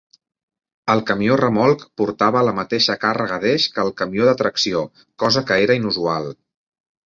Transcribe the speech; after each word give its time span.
El 0.93 1.03
camió 1.09 1.37
remolc 1.41 1.83
portava 2.03 2.43
la 2.49 2.55
mateixa 2.61 2.97
càrrega 3.05 3.39
d'eix 3.45 3.69
que 3.77 3.87
el 3.87 3.95
camió 4.03 4.27
de 4.33 4.37
tracció, 4.43 4.85
cosa 5.27 5.49
que 5.51 5.63
era 5.69 5.81
inusual. 5.85 6.31